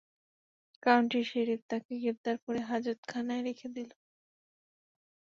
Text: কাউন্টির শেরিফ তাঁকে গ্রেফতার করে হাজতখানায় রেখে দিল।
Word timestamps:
কাউন্টির 0.83 1.25
শেরিফ 1.31 1.61
তাঁকে 1.69 1.93
গ্রেফতার 2.01 2.35
করে 2.45 2.59
হাজতখানায় 2.69 3.43
রেখে 3.43 3.67
দিল। 3.75 3.89